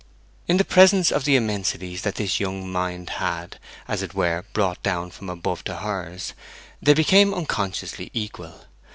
In 0.47 0.57
the 0.57 0.65
presence 0.65 1.11
of 1.11 1.25
the 1.25 1.35
immensities 1.35 2.01
that 2.01 2.17
his 2.17 2.39
young 2.39 2.67
mind 2.71 3.11
had, 3.21 3.59
as 3.87 4.01
it 4.01 4.15
were, 4.15 4.45
brought 4.51 4.81
down 4.81 5.11
from 5.11 5.29
above 5.29 5.63
to 5.65 5.75
hers, 5.75 6.33
they 6.81 6.95
became 6.95 7.35
unconsciously 7.35 8.09
equal. 8.11 8.61